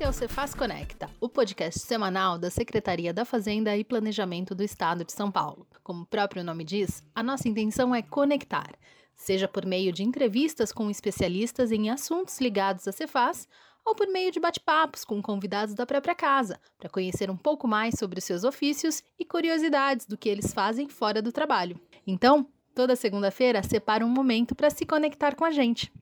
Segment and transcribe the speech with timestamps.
[0.00, 4.62] Esse é o Cefaz Conecta, o podcast semanal da Secretaria da Fazenda e Planejamento do
[4.62, 5.66] Estado de São Paulo.
[5.84, 8.70] Como o próprio nome diz, a nossa intenção é conectar,
[9.14, 13.46] seja por meio de entrevistas com especialistas em assuntos ligados à Cefaz,
[13.84, 17.98] ou por meio de bate-papos com convidados da própria casa, para conhecer um pouco mais
[17.98, 21.78] sobre os seus ofícios e curiosidades do que eles fazem fora do trabalho.
[22.06, 25.92] Então, toda segunda-feira, separa um momento para se conectar com a gente.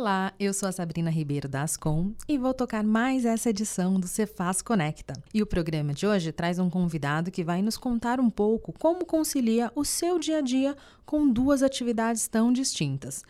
[0.00, 4.08] Olá, eu sou a Sabrina Ribeiro da Ascom e vou tocar mais essa edição do
[4.08, 5.12] Cefaz Conecta.
[5.34, 9.04] E o programa de hoje traz um convidado que vai nos contar um pouco como
[9.04, 13.22] concilia o seu dia a dia com duas atividades tão distintas.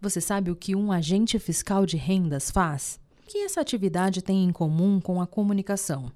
[0.00, 2.98] Você sabe o que um agente fiscal de rendas faz?
[3.24, 6.10] O que essa atividade tem em comum com a comunicação?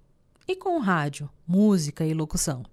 [0.45, 2.65] E com rádio, música e locução?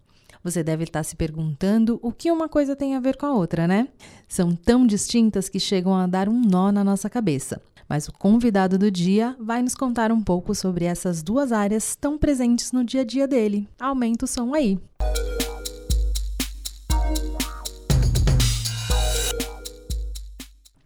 [0.48, 3.68] Você deve estar se perguntando o que uma coisa tem a ver com a outra,
[3.68, 3.90] né?
[4.30, 7.62] São tão distintas que chegam a dar um nó na nossa cabeça.
[7.90, 12.18] Mas o convidado do dia vai nos contar um pouco sobre essas duas áreas tão
[12.18, 13.68] presentes no dia a dia dele.
[13.78, 14.80] Aumenta o som aí.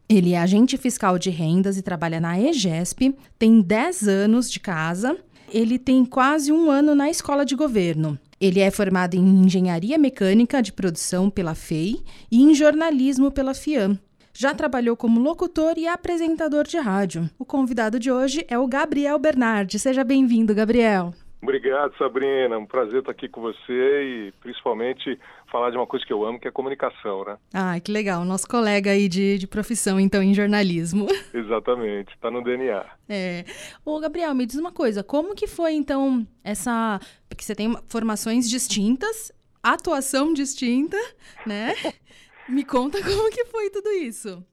[0.09, 5.15] Ele é agente fiscal de rendas e trabalha na EGESP, tem 10 anos de casa.
[5.53, 8.17] Ele tem quase um ano na escola de governo.
[8.41, 13.99] Ele é formado em Engenharia Mecânica de Produção pela FEI e em Jornalismo pela FIAM.
[14.33, 17.29] Já trabalhou como locutor e apresentador de rádio.
[17.37, 19.77] O convidado de hoje é o Gabriel Bernardi.
[19.77, 21.13] Seja bem-vindo, Gabriel.
[21.41, 22.57] Obrigado, Sabrina.
[22.57, 25.19] Um prazer estar aqui com você e principalmente
[25.51, 27.37] falar de uma coisa que eu amo, que é comunicação, né?
[27.51, 28.23] Ah, que legal.
[28.23, 31.07] Nosso colega aí de, de profissão, então, em jornalismo.
[31.33, 32.85] Exatamente, está no DNA.
[33.09, 33.43] É.
[33.83, 35.03] Ô, Gabriel, me diz uma coisa.
[35.03, 36.99] Como que foi, então, essa...
[37.27, 39.31] Porque você tem formações distintas,
[39.63, 40.97] atuação distinta,
[41.45, 41.73] né?
[42.47, 44.45] me conta como que foi tudo isso.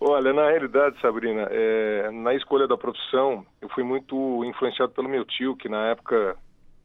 [0.00, 5.24] Olha, na realidade, Sabrina, é, na escolha da profissão, eu fui muito influenciado pelo meu
[5.24, 6.36] tio, que na época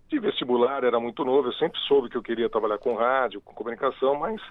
[0.07, 1.49] de vestibular era muito novo.
[1.49, 4.41] Eu sempre soube que eu queria trabalhar com rádio, com comunicação, mas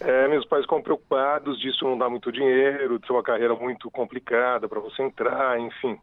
[0.00, 3.90] é, meus pais ficam preocupados disso não dar muito dinheiro, de ser uma carreira muito
[3.90, 5.98] complicada para você entrar, enfim.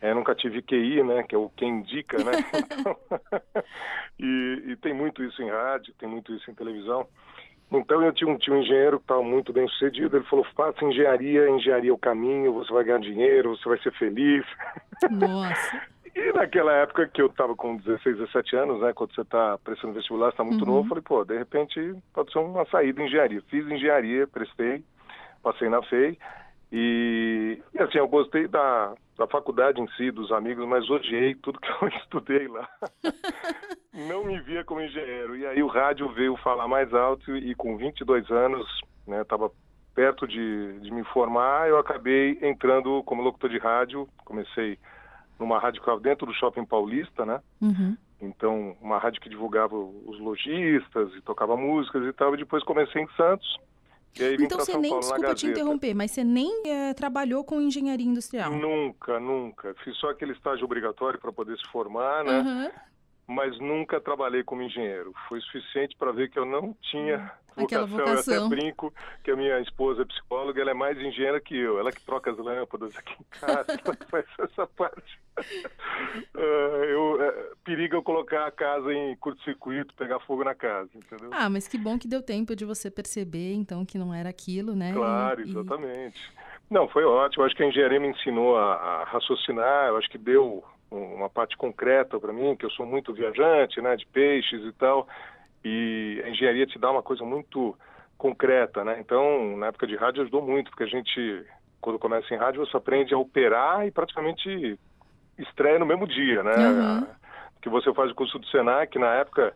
[0.00, 2.32] É, nunca tive QI, né, que é o quem indica, né?
[2.54, 2.96] Então,
[4.20, 7.06] e, e tem muito isso em rádio, tem muito isso em televisão.
[7.70, 11.50] Então eu tinha um tio engenheiro que estava muito bem sucedido, ele falou, faça engenharia,
[11.50, 14.44] engenharia é o caminho, você vai ganhar dinheiro, você vai ser feliz.
[15.10, 15.82] Nossa.
[16.14, 19.94] e naquela época que eu estava com 16, 17 anos, né, quando você está prestando
[19.94, 20.74] vestibular, está muito uhum.
[20.74, 23.42] novo, eu falei, pô, de repente pode ser uma saída em engenharia.
[23.50, 24.84] Fiz engenharia, prestei,
[25.42, 26.16] passei na FEI,
[26.78, 31.58] e, e, assim, eu gostei da, da faculdade em si, dos amigos, mas odiei tudo
[31.58, 32.68] que eu estudei lá.
[33.94, 35.34] Não me via como engenheiro.
[35.38, 38.66] E aí o rádio veio falar mais alto e com 22 anos,
[39.06, 39.50] né, estava
[39.94, 44.06] perto de, de me formar, eu acabei entrando como locutor de rádio.
[44.22, 44.78] Comecei
[45.40, 47.40] numa rádio que estava dentro do Shopping Paulista, né?
[47.58, 47.96] Uhum.
[48.20, 52.34] Então, uma rádio que divulgava os lojistas e tocava músicas e tal.
[52.34, 53.56] E depois comecei em Santos
[54.40, 58.50] então você nem, Paulo, desculpa te interromper, mas você nem é, trabalhou com engenharia industrial?
[58.50, 59.74] Nunca, nunca.
[59.84, 62.40] Fiz só aquele estágio obrigatório para poder se formar, né?
[62.40, 62.70] Uhum.
[63.26, 65.12] Mas nunca trabalhei como engenheiro.
[65.28, 67.32] Foi suficiente para ver que eu não tinha
[67.64, 68.34] Aquela vocação.
[68.34, 68.92] Eu até brinco
[69.24, 71.78] que a minha esposa é psicóloga, ela é mais engenheira que eu.
[71.78, 75.18] Ela que troca as lâmpadas aqui em casa, ela faz essa parte.
[76.34, 76.38] Uh,
[76.84, 81.30] eu, uh, periga eu colocar a casa em curto-circuito, pegar fogo na casa, entendeu?
[81.32, 84.74] Ah, mas que bom que deu tempo de você perceber, então, que não era aquilo,
[84.76, 84.92] né?
[84.92, 86.18] Claro, e, exatamente.
[86.18, 86.46] E...
[86.74, 87.42] Não, foi ótimo.
[87.42, 90.62] Eu acho que a engenharia me ensinou a, a raciocinar, eu acho que deu
[90.96, 95.06] uma parte concreta para mim, que eu sou muito viajante, né, de peixes e tal.
[95.64, 97.76] E a engenharia te dá uma coisa muito
[98.16, 98.98] concreta, né?
[99.00, 101.44] Então, na época de rádio ajudou muito, porque a gente,
[101.80, 104.78] quando começa em rádio, você aprende a operar e praticamente
[105.38, 106.56] estreia no mesmo dia, né?
[106.56, 107.06] Uhum.
[107.60, 109.52] Que você faz o curso do Senac, na época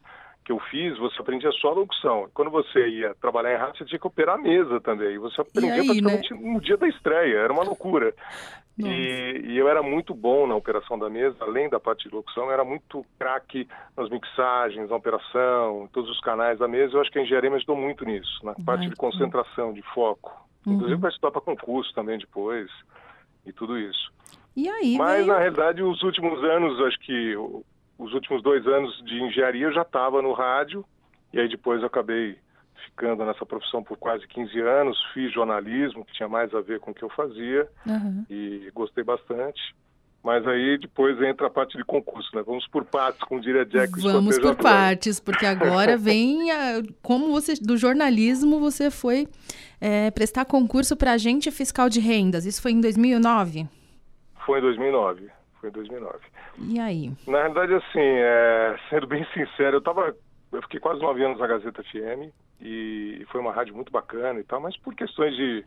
[0.50, 2.28] que eu fiz, você aprendia só a locução.
[2.34, 5.16] Quando você ia trabalhar em rádio, você tinha que operar a mesa também.
[5.18, 6.52] Você aprendia aí, praticamente né?
[6.52, 8.12] no dia da estreia, era uma loucura.
[8.78, 12.44] E, e, eu era muito bom na operação da mesa, além da parte de locução,
[12.46, 16.94] eu era muito craque nas mixagens, na operação, em todos os canais da mesa.
[16.94, 20.32] Eu acho que a engenharia me ajudou muito nisso, na parte de concentração, de foco.
[20.66, 20.74] Uhum.
[20.74, 22.70] Inclusive para estudar para concurso também depois
[23.44, 24.10] e tudo isso.
[24.56, 25.26] E aí, Mas veio...
[25.26, 27.34] na realidade, os últimos anos, acho que
[28.00, 30.84] os últimos dois anos de engenharia eu já estava no rádio
[31.32, 32.36] e aí depois eu acabei
[32.86, 36.90] ficando nessa profissão por quase 15 anos, fiz jornalismo, que tinha mais a ver com
[36.90, 38.24] o que eu fazia, uhum.
[38.28, 39.60] e gostei bastante.
[40.22, 42.42] Mas aí depois entra a parte de concurso, né?
[42.44, 44.00] Vamos por partes, como diria Jack.
[44.00, 49.26] Vamos por partes, porque agora vem a, como você do jornalismo você foi
[49.80, 52.44] é, prestar concurso para agente fiscal de rendas.
[52.44, 53.66] Isso foi em 2009?
[54.44, 55.30] Foi em 2009.
[55.60, 56.18] Foi em 2009.
[56.58, 57.12] E aí?
[57.26, 60.16] Na verdade, assim, é, sendo bem sincero, eu tava,
[60.52, 64.44] eu fiquei quase nove anos na Gazeta FM e foi uma rádio muito bacana e
[64.44, 65.64] tal, mas por questões de,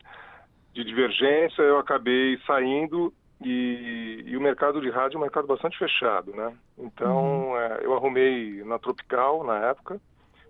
[0.72, 5.78] de divergência eu acabei saindo e, e, o mercado de rádio é um mercado bastante
[5.78, 6.56] fechado, né?
[6.78, 7.58] Então, uhum.
[7.58, 10.00] é, eu arrumei na Tropical, na época,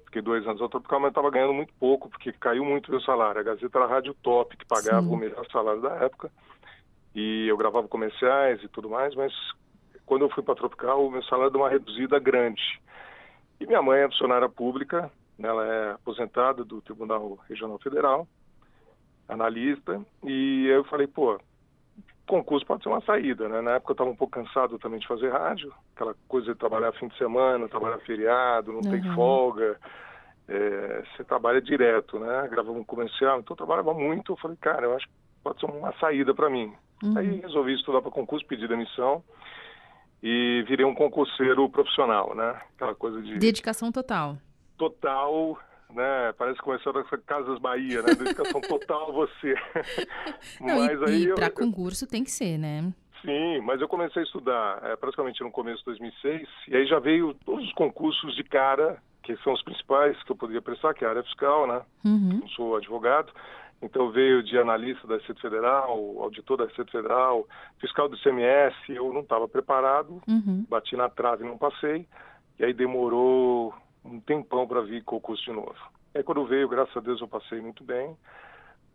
[0.05, 3.41] fiquei dois anos na Tropical, mas estava ganhando muito pouco, porque caiu muito meu salário.
[3.41, 5.12] A Gazeta era a rádio top, que pagava Sim.
[5.12, 6.31] o melhor salário da época,
[7.15, 9.33] e eu gravava comerciais e tudo mais, mas
[10.05, 12.63] quando eu fui para Tropical, o meu salário deu uma reduzida grande.
[13.61, 15.49] E minha mãe é funcionária pública, né?
[15.49, 18.27] ela é aposentada do Tribunal Regional Federal,
[19.29, 21.39] analista, e eu falei, pô,
[22.27, 23.61] concurso pode ser uma saída, né?
[23.61, 26.93] Na época eu estava um pouco cansado também de fazer rádio, aquela coisa de trabalhar
[26.93, 28.91] fim de semana, trabalhar feriado, não uhum.
[28.91, 29.79] tem folga,
[30.49, 32.49] é, você trabalha direto, né?
[32.51, 34.33] Gravava um comercial, então eu trabalhava muito.
[34.33, 35.13] Eu falei, cara, eu acho que
[35.43, 36.75] pode ser uma saída para mim.
[37.05, 37.19] Uhum.
[37.19, 39.23] Aí resolvi estudar para concurso, pedi demissão
[40.23, 42.59] e virei um concurseiro profissional, né?
[42.75, 44.39] Aquela coisa de dedicação total.
[44.79, 45.59] Total,
[45.91, 46.33] né?
[46.39, 48.15] Parece que começou a Casas Bahia, né?
[48.15, 49.55] Dedicação total a você.
[50.61, 51.53] Não, mas e, aí e para eu...
[51.53, 52.91] concurso tem que ser, né?
[53.21, 56.99] Sim, mas eu comecei a estudar é, praticamente no começo de 2006 e aí já
[56.99, 61.05] veio todos os concursos de cara, que são os principais que eu poderia prestar, que
[61.05, 61.83] é a área fiscal, né?
[62.05, 62.47] Uhum.
[62.49, 63.33] Sou advogado.
[63.82, 65.91] Então veio de analista da Receita Federal,
[66.21, 67.47] auditor da Receita Federal,
[67.79, 70.65] fiscal do ICMS, eu não estava preparado, uhum.
[70.69, 72.06] bati na trave e não passei.
[72.59, 73.75] E aí demorou
[74.05, 75.76] um tempão para vir concurso de novo.
[76.15, 78.17] Aí quando veio, graças a Deus, eu passei muito bem,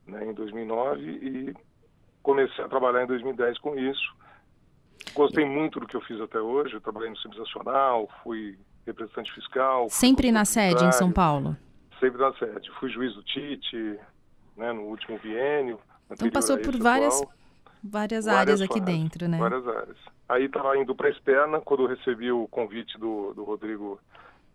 [0.07, 1.53] né, em 2009, e
[2.23, 4.15] comecei a trabalhar em 2010 com isso.
[5.13, 9.31] Gostei muito do que eu fiz até hoje, eu trabalhei no Simples Nacional, fui representante
[9.33, 9.89] fiscal.
[9.89, 11.55] Sempre na sede em São Paulo?
[11.99, 12.71] Sempre na sede.
[12.79, 13.99] Fui juiz do TIT,
[14.59, 15.79] né, no último biênio.
[16.11, 17.23] Então passou por várias,
[17.81, 19.38] várias, várias áreas aqui dentro, né?
[19.38, 19.97] Várias áreas.
[20.27, 24.00] Aí estava indo para a externa, quando eu recebi o convite do, do Rodrigo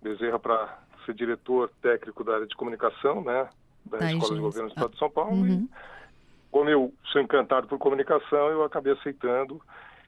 [0.03, 3.49] Bezerra para ser diretor técnico da área de comunicação, né,
[3.87, 4.35] da Ai, Escola gente.
[4.35, 5.37] de Governo do Estado de São Paulo.
[5.37, 5.47] Uhum.
[5.47, 5.71] E,
[6.51, 9.61] como eu sou encantado por comunicação, eu acabei aceitando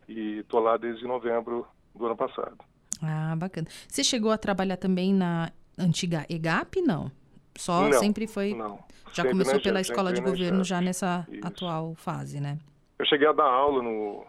[0.08, 2.58] e estou lá desde novembro do ano passado.
[3.02, 3.66] Ah, bacana.
[3.88, 7.10] Você chegou a trabalhar também na antiga EGAP, não?
[7.58, 8.55] Só não, sempre foi.
[8.55, 8.79] Não.
[9.12, 11.47] Já sempre começou pela escola de governo já nessa Isso.
[11.47, 12.58] atual fase, né?
[12.99, 14.26] Eu cheguei a dar aula no,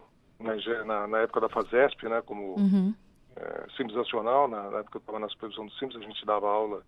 [0.86, 2.22] na, na época da FASESP, né?
[2.22, 2.94] Como uhum
[3.38, 6.26] é, Simples Nacional, na, na época que eu estava na supervisão do Simples, a gente
[6.26, 6.82] dava aula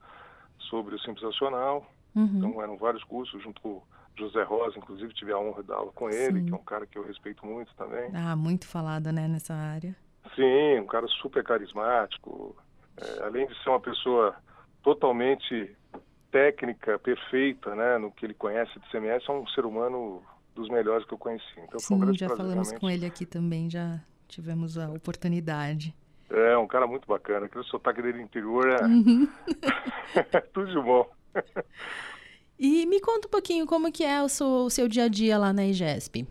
[0.70, 1.86] sobre o Simples Nacional.
[2.16, 2.32] Uhum.
[2.38, 3.82] Então eram vários cursos, junto com
[4.18, 6.46] José Rosa, inclusive tive a honra de dar aula com ele, Sim.
[6.46, 8.10] que é um cara que eu respeito muito também.
[8.14, 9.96] Ah, muito falado, né, nessa área.
[10.36, 12.56] Sim, um cara super carismático.
[12.98, 14.36] É, além de ser uma pessoa
[14.84, 15.76] totalmente
[16.32, 20.22] técnica, perfeita, né, no que ele conhece de CMS, é um ser humano
[20.56, 21.46] dos melhores que eu conheci.
[21.58, 25.94] Então, Sim, um já falamos com ele aqui também, já tivemos a oportunidade.
[26.30, 27.48] É, um cara muito bacana.
[27.48, 29.28] Aquele sotaque dele interior é uhum.
[30.54, 31.10] tudo de bom.
[32.62, 35.38] E me conta um pouquinho como que é o seu, o seu dia a dia
[35.38, 36.28] lá na IGESP.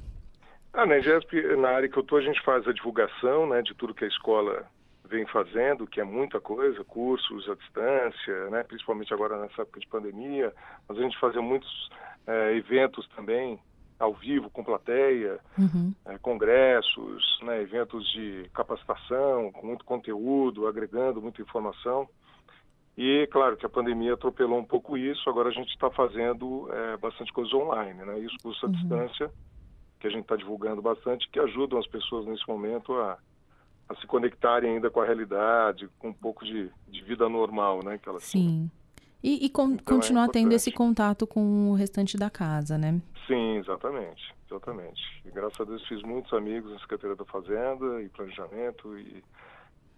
[0.74, 3.74] Ah, na IGESP, na área que eu estou, a gente faz a divulgação né, de
[3.74, 4.66] tudo que a escola
[5.08, 9.86] vem fazendo, que é muita coisa, cursos à distância, né, principalmente agora nessa época de
[9.86, 10.52] pandemia,
[10.88, 11.90] mas a gente fazia muitos
[12.26, 13.58] é, eventos também
[13.98, 15.92] ao vivo com plateia, uhum.
[16.06, 22.08] é, congressos, né, eventos de capacitação, com muito conteúdo, agregando muita informação.
[22.96, 26.96] E claro que a pandemia atropelou um pouco isso, agora a gente está fazendo é,
[26.96, 28.18] bastante coisa online, né?
[28.18, 28.72] Isso custa uhum.
[28.72, 29.30] distância,
[30.00, 33.16] que a gente está divulgando bastante, que ajudam as pessoas nesse momento a,
[33.88, 37.98] a se conectarem ainda com a realidade, com um pouco de, de vida normal, né?
[37.98, 38.70] Que elas Sim.
[39.22, 43.00] E, e con então continuar é tendo esse contato com o restante da casa, né?
[43.26, 45.02] Sim, exatamente, exatamente.
[45.24, 49.24] E graças a Deus fiz muitos amigos na Secretaria da Fazenda e Planejamento e,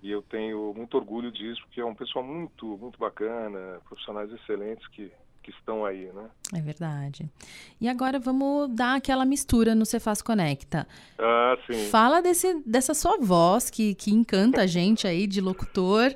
[0.03, 4.87] e eu tenho muito orgulho disso, porque é um pessoal muito, muito bacana, profissionais excelentes
[4.89, 6.31] que, que estão aí, né?
[6.55, 7.29] É verdade.
[7.81, 10.87] E agora vamos dar aquela mistura no Cefaz Conecta.
[11.19, 11.89] Ah, sim.
[11.89, 16.15] Fala desse, dessa sua voz que, que encanta a gente aí de locutor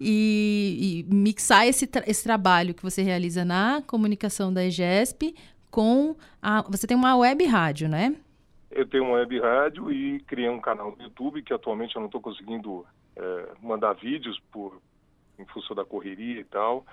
[0.00, 5.34] e, e mixar esse, tra esse trabalho que você realiza na comunicação da EGESP
[5.70, 6.62] com a.
[6.70, 8.14] Você tem uma web rádio, né?
[8.70, 12.06] Eu tenho uma web rádio e criei um canal no YouTube que atualmente eu não
[12.06, 12.84] estou conseguindo
[13.16, 14.80] é, mandar vídeos por
[15.38, 16.84] em função da correria e tal.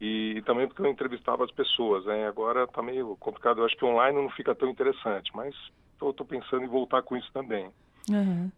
[0.00, 2.26] E, e, também porque eu entrevistava as pessoas, né?
[2.26, 3.60] Agora está meio complicado.
[3.60, 5.54] Eu acho que online não fica tão interessante, mas
[5.92, 7.70] estou pensando em voltar com isso também.
[8.08, 8.52] Uhum.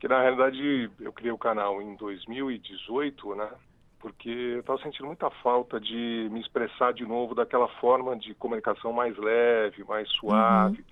[0.00, 3.48] que na realidade eu criei o canal em 2018, né?
[4.00, 8.92] Porque eu estava sentindo muita falta de me expressar de novo daquela forma de comunicação
[8.92, 10.78] mais leve, mais suave.
[10.78, 10.84] Uhum.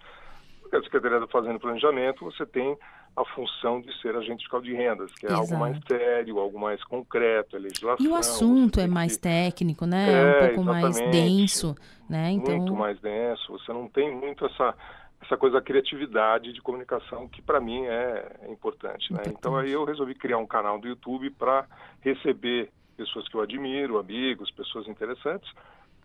[0.60, 2.76] Porque a Secretaria da Fazenda e Planejamento, você tem
[3.16, 5.42] a função de ser agente fiscal de rendas, que é Exato.
[5.42, 8.04] algo mais sério, algo mais concreto, é legislação.
[8.04, 9.22] E o assunto é mais que...
[9.22, 10.12] técnico, né?
[10.12, 11.74] É, um pouco mais denso,
[12.08, 12.32] né?
[12.32, 12.56] Então...
[12.56, 13.52] Muito mais denso.
[13.52, 14.74] Você não tem muito essa
[15.18, 19.20] essa coisa da criatividade de comunicação que para mim é importante, né?
[19.20, 19.36] Importante.
[19.38, 21.66] Então aí eu resolvi criar um canal do YouTube para
[22.00, 25.50] receber pessoas que eu admiro, amigos, pessoas interessantes,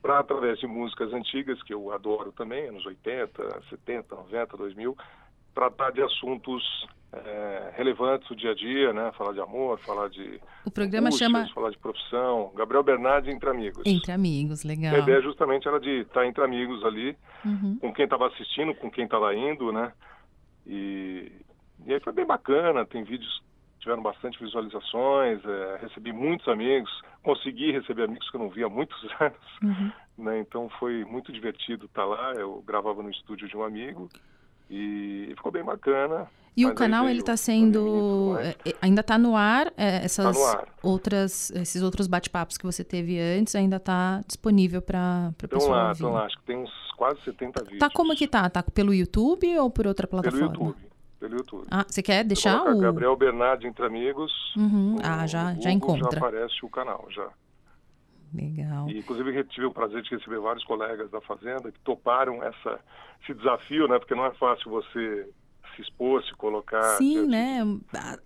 [0.01, 4.98] para através de músicas antigas que eu adoro também, anos 80, 70, 90, 2000,
[5.53, 6.63] tratar de assuntos
[7.13, 9.12] é, relevantes do dia a dia, né?
[9.17, 12.51] Falar de amor, falar de o programa chama falar de profissão.
[12.55, 13.84] Gabriel Bernardi entre amigos.
[13.86, 14.96] Entre amigos, legal.
[14.96, 17.77] A ideia justamente era de estar entre amigos ali, uhum.
[17.81, 19.91] com quem estava assistindo, com quem estava indo, né?
[20.65, 21.31] E,
[21.86, 22.86] e aí foi bem bacana.
[22.86, 23.41] Tem vídeos
[23.74, 25.43] que tiveram bastante visualizações.
[25.43, 26.89] É, recebi muitos amigos,
[27.24, 29.91] consegui receber amigos que eu não via há muitos anos, uhum.
[30.25, 30.39] né?
[30.39, 32.34] Então foi muito divertido estar lá.
[32.36, 34.08] Eu gravava no estúdio de um amigo
[34.71, 36.27] e ficou bem bacana.
[36.55, 40.43] E o canal ele está sendo é, é, ainda está no ar é, essas tá
[40.43, 40.67] no ar.
[40.83, 45.91] outras esses outros bate-papos que você teve antes ainda está disponível para para pessoal lá,
[45.93, 47.79] Estão lá, acho que tem uns quase 70 vídeos.
[47.79, 48.49] Tá como que tá?
[48.49, 50.51] Tá pelo YouTube ou por outra plataforma?
[50.51, 50.91] Pelo YouTube.
[51.19, 51.67] Pelo YouTube.
[51.71, 54.31] Ah, você quer deixar o Gabriel Bernardi entre amigos?
[54.57, 54.97] Uhum.
[55.01, 56.11] Ah, já já encontra.
[56.11, 57.29] Já aparece o canal já.
[58.33, 58.89] Legal.
[58.89, 62.79] E, inclusive, tive o prazer de receber vários colegas da Fazenda que toparam essa,
[63.21, 64.00] esse desafio, né?
[64.00, 65.27] Porque não é fácil você
[65.75, 66.97] se expor, se colocar.
[66.97, 67.59] Sim, né?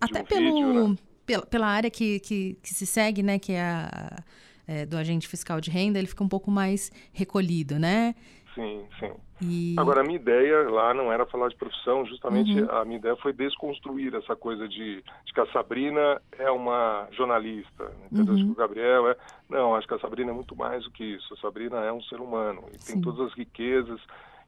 [0.00, 0.96] Até um pelo, vídeo, né?
[1.24, 3.38] pela, pela área que, que, que, se segue, né?
[3.38, 4.24] Que é, a,
[4.66, 8.14] é do agente fiscal de renda, ele fica um pouco mais recolhido, né?
[8.56, 9.12] Sim, sim.
[9.42, 9.74] E...
[9.78, 12.70] Agora, a minha ideia lá não era falar de profissão, justamente uhum.
[12.70, 17.92] a minha ideia foi desconstruir essa coisa de, de que a Sabrina é uma jornalista,
[18.10, 18.34] entendeu?
[18.34, 18.46] Uhum.
[18.46, 19.16] Que o Gabriel é...
[19.50, 21.34] Não, acho que a Sabrina é muito mais do que isso.
[21.34, 22.94] A Sabrina é um ser humano e Sim.
[22.94, 24.00] tem todas as riquezas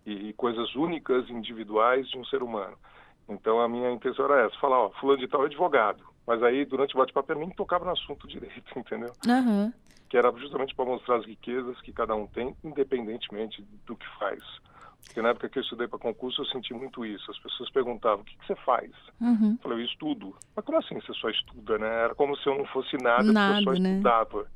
[0.06, 2.76] e, e, coisas únicas, individuais de um ser humano.
[3.28, 6.02] Então, a minha intenção era essa, falar, ó, fulano de tal é advogado.
[6.28, 9.14] Mas aí, durante o bate-papo, eu nem tocava no assunto direito, entendeu?
[9.26, 9.72] Uhum.
[10.10, 14.44] Que era justamente para mostrar as riquezas que cada um tem, independentemente do que faz.
[15.06, 17.30] Porque na época que eu estudei para concurso, eu senti muito isso.
[17.30, 18.90] As pessoas perguntavam, o que, que você faz?
[19.18, 19.52] Uhum.
[19.52, 20.36] Eu falei, eu estudo.
[20.54, 22.04] Mas como assim você só estuda, né?
[22.04, 23.90] Era como se eu não fosse nada, nada porque eu só né?
[23.92, 24.46] estudava.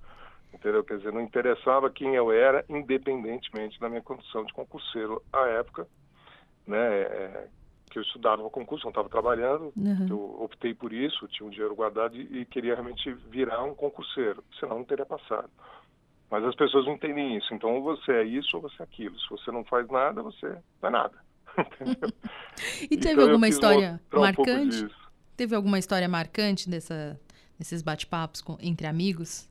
[0.53, 0.85] Entendeu?
[0.85, 5.89] Quer dizer, não interessava quem eu era, independentemente da minha condição de concurseiro à época,
[6.67, 7.01] né?
[7.01, 7.49] É,
[7.93, 10.07] que eu estudava para concurso, não estava trabalhando, uhum.
[10.09, 14.43] eu optei por isso, tinha um dinheiro guardado e, e queria realmente virar um concurseiro,
[14.59, 15.51] senão não teria passado.
[16.31, 17.53] Mas as pessoas não entendem isso.
[17.53, 19.19] Então, ou você é isso ou você é aquilo.
[19.21, 21.19] Se você não faz nada, você não é nada.
[22.91, 24.85] e teve então, alguma história marcante?
[24.87, 24.91] Um
[25.37, 27.21] teve alguma história marcante dessa,
[27.59, 29.47] desses bate-papos entre amigos?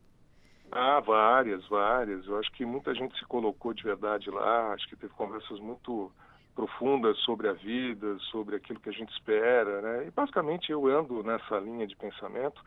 [0.71, 2.25] Ah, várias, várias.
[2.25, 4.73] Eu acho que muita gente se colocou de verdade lá.
[4.73, 6.11] Acho que teve conversas muito
[6.55, 10.07] profundas sobre a vida, sobre aquilo que a gente espera, né?
[10.07, 12.61] E basicamente eu ando nessa linha de pensamento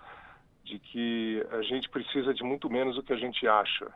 [0.64, 3.92] de que a gente precisa de muito menos do que a gente acha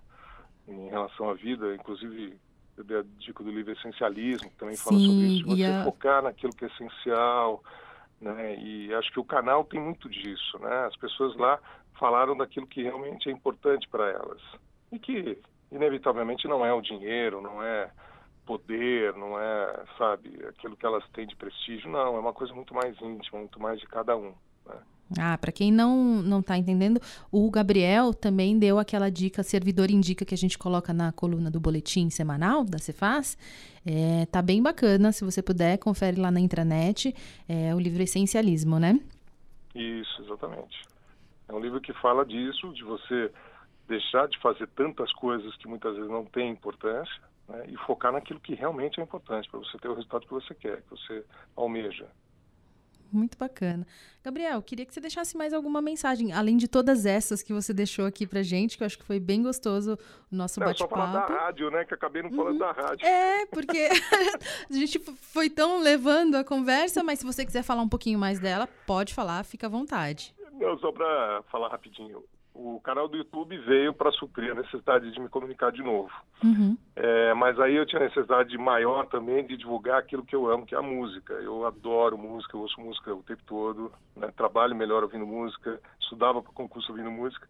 [0.66, 2.38] em relação à vida, inclusive
[2.76, 5.84] eu dei a dica do livro Essencialismo, que também Sim, fala sobre isso, você a...
[5.84, 7.64] focar naquilo que é essencial,
[8.20, 8.56] né?
[8.56, 10.86] E acho que o canal tem muito disso, né?
[10.86, 11.58] As pessoas lá
[11.98, 14.40] falaram daquilo que realmente é importante para elas
[14.92, 15.38] e que
[15.72, 17.90] inevitavelmente não é o dinheiro, não é
[18.48, 22.72] poder, não é, sabe, aquilo que elas têm de prestígio, não, é uma coisa muito
[22.72, 24.32] mais íntima, muito mais de cada um.
[24.64, 24.74] Né?
[25.18, 26.98] Ah, para quem não não está entendendo,
[27.30, 31.60] o Gabriel também deu aquela dica, servidor indica que a gente coloca na coluna do
[31.60, 33.36] boletim semanal da Cefaz.
[33.84, 37.14] É, tá bem bacana, se você puder, confere lá na intranet,
[37.46, 38.98] é o livro Essencialismo, né?
[39.74, 40.88] Isso, exatamente.
[41.48, 43.30] É um livro que fala disso, de você
[43.86, 48.40] deixar de fazer tantas coisas que muitas vezes não têm importância, né, e focar naquilo
[48.40, 51.24] que realmente é importante para você ter o resultado que você quer, que você
[51.56, 52.06] almeja.
[53.10, 53.86] Muito bacana.
[54.22, 58.04] Gabriel, queria que você deixasse mais alguma mensagem, além de todas essas que você deixou
[58.04, 59.98] aqui pra gente, que eu acho que foi bem gostoso
[60.30, 60.94] o nosso bate-papo.
[60.94, 61.86] Só falar da rádio, né?
[61.86, 62.58] Que acabei não falando uhum.
[62.58, 63.06] da rádio.
[63.06, 63.88] É, porque
[64.68, 68.38] a gente foi tão levando a conversa, mas se você quiser falar um pouquinho mais
[68.38, 70.34] dela, pode falar, fica à vontade.
[70.52, 72.22] Não, só para falar rapidinho
[72.58, 76.10] o canal do YouTube veio para suprir a necessidade de me comunicar de novo.
[76.42, 76.76] Uhum.
[76.96, 80.74] É, mas aí eu tinha necessidade maior também de divulgar aquilo que eu amo, que
[80.74, 81.34] é a música.
[81.34, 84.32] Eu adoro música, eu ouço música o tempo todo, né?
[84.36, 87.46] trabalho melhor ouvindo música, estudava para concurso ouvindo música.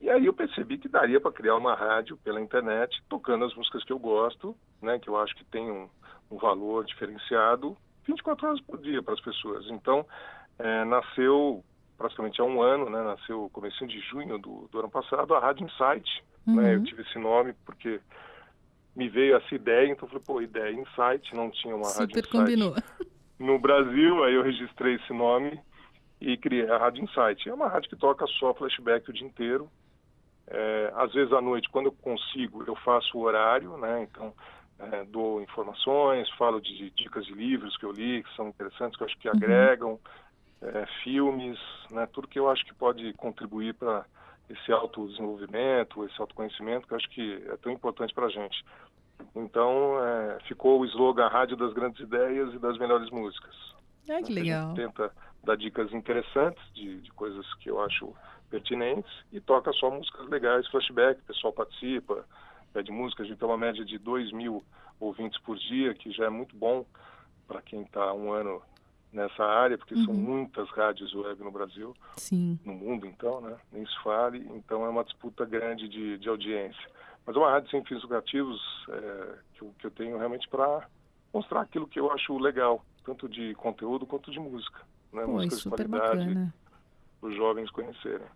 [0.00, 3.84] E aí eu percebi que daria para criar uma rádio pela internet, tocando as músicas
[3.84, 4.98] que eu gosto, né?
[4.98, 5.86] que eu acho que tem um,
[6.30, 9.66] um valor diferenciado, 24 horas por dia para as pessoas.
[9.68, 10.06] Então,
[10.58, 11.62] é, nasceu
[12.00, 13.02] praticamente há um ano, né?
[13.02, 16.24] Nasceu começo de junho do, do ano passado, a Rádio Insight.
[16.46, 16.56] Uhum.
[16.56, 16.74] Né?
[16.74, 18.00] Eu tive esse nome porque
[18.96, 22.18] me veio essa ideia, então eu falei, pô, ideia Insight, não tinha uma Super Rádio
[22.18, 22.74] Insight combinou.
[23.38, 25.60] no Brasil, aí eu registrei esse nome
[26.22, 27.46] e criei a Rádio Insight.
[27.46, 29.68] É uma rádio que toca só flashback o dia inteiro.
[30.46, 34.08] É, às vezes à noite, quando eu consigo, eu faço o horário, né?
[34.10, 34.32] Então,
[34.78, 38.96] é, dou informações, falo de, de, dicas de livros que eu li, que são interessantes,
[38.96, 39.34] que eu acho que uhum.
[39.36, 40.00] agregam,
[40.62, 41.58] é, filmes,
[41.90, 42.06] né?
[42.06, 44.04] Tudo que eu acho que pode contribuir para
[44.48, 48.64] esse autodesenvolvimento, esse autoconhecimento, que eu acho que é tão importante para a gente.
[49.34, 53.54] Então, é, ficou o slogan Rádio das Grandes Ideias e das Melhores Músicas.
[54.08, 54.68] Ah, que legal.
[54.68, 55.12] Gente tenta
[55.44, 58.12] dar dicas interessantes de, de coisas que eu acho
[58.50, 62.26] pertinentes e toca só músicas legais, flashback, o pessoal participa,
[62.72, 64.64] pede música, a gente tem uma média de 2 mil
[64.98, 66.84] ouvintes por dia, que já é muito bom
[67.46, 68.60] para quem está um ano
[69.12, 70.04] nessa área, porque uhum.
[70.04, 72.58] são muitas rádios web no Brasil, Sim.
[72.64, 73.56] no mundo então, né?
[73.72, 76.88] Nem se fale, então é uma disputa grande de, de audiência.
[77.26, 80.88] Mas é uma rádio sem fins lucrativos é, que, eu, que eu tenho realmente para
[81.32, 84.80] mostrar aquilo que eu acho legal, tanto de conteúdo quanto de música.
[85.12, 85.22] Né?
[85.24, 86.54] Pô, música de qualidade, bacana.
[87.20, 88.26] os jovens conhecerem.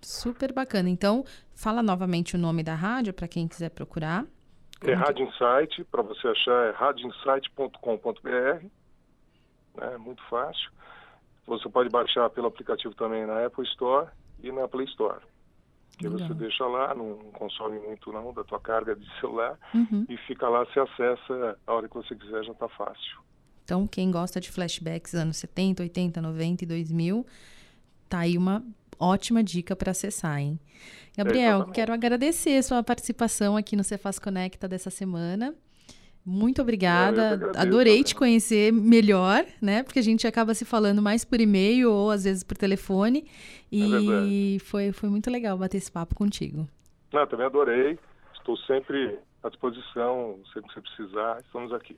[0.00, 0.88] Super bacana.
[0.88, 1.24] Então,
[1.54, 4.24] fala novamente o nome da rádio para quem quiser procurar.
[4.84, 8.66] É Rádio Insight, para você achar é radioinsight.com.br
[9.76, 9.96] né?
[9.98, 10.70] Muito fácil.
[11.46, 14.08] Você pode baixar pelo aplicativo também na Apple Store
[14.42, 15.20] e na Play Store.
[15.98, 16.28] Que Legal.
[16.28, 20.06] você deixa lá, não consome muito não da tua carga de celular uhum.
[20.08, 23.20] e fica lá, se acessa a hora que você quiser, já está fácil.
[23.64, 27.26] Então, quem gosta de flashbacks anos 70, 80, 90 e 2000,
[28.08, 28.62] tá aí uma
[28.98, 30.58] ótima dica para acessar, hein?
[31.16, 35.54] Gabriel, é, quero agradecer a sua participação aqui no Cefaz Conecta dessa semana.
[36.24, 37.32] Muito obrigada.
[37.32, 38.04] Agradeço, Adorei né?
[38.04, 39.82] te conhecer melhor, né?
[39.82, 43.26] Porque a gente acaba se falando mais por e-mail ou às vezes por telefone.
[43.70, 46.68] E é foi, foi muito legal bater esse papo contigo.
[47.12, 47.98] Não, também adorei.
[48.34, 51.96] Estou sempre à disposição, sempre que você precisar, estamos aqui.